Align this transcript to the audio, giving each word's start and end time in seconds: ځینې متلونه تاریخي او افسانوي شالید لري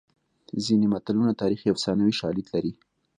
ځینې 0.65 0.85
متلونه 0.93 1.31
تاریخي 1.41 1.65
او 1.67 1.73
افسانوي 1.75 2.13
شالید 2.19 2.47
لري 2.53 2.73